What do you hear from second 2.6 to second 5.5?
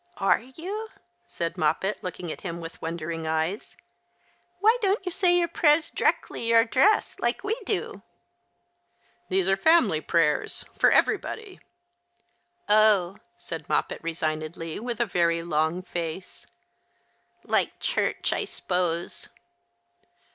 wonder ing eyes." Why don't you say your